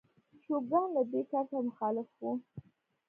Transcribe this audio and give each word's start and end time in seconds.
شوګان 0.43 0.87
له 0.95 1.01
دې 1.11 1.21
کار 1.31 1.45
سره 1.49 1.59
مخالف 1.69 2.07
و. 2.19 2.21